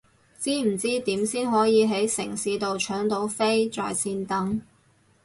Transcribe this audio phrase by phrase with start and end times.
[0.39, 4.59] 知唔知點先可以係城市到搶到飛在線等？